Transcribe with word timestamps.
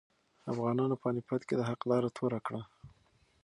افغانانو 0.51 0.95
په 0.97 0.97
پاني 1.03 1.21
پت 1.27 1.41
کې 1.47 1.55
د 1.57 1.61
حق 1.69 1.81
لاره 1.89 2.09
توره 2.17 2.39
کړه. 2.45 2.61